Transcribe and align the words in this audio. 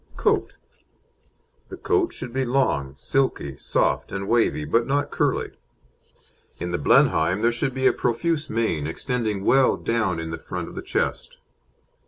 COAT 0.17 0.55
The 1.69 1.77
coat 1.77 2.11
should 2.11 2.33
be 2.33 2.43
long, 2.43 2.95
silky, 2.95 3.55
soft 3.57 4.11
and 4.11 4.27
wavy, 4.27 4.65
but 4.65 4.87
not 4.87 5.11
curly. 5.11 5.51
In 6.57 6.71
the 6.71 6.79
Blenheim 6.79 7.43
there 7.43 7.51
should 7.51 7.75
be 7.75 7.85
a 7.85 7.93
profuse 7.93 8.49
mane, 8.49 8.87
extending 8.87 9.45
well 9.45 9.77
down 9.77 10.19
in 10.19 10.31
the 10.31 10.39
front 10.39 10.67
of 10.67 10.73
the 10.73 10.81
chest. 10.81 11.37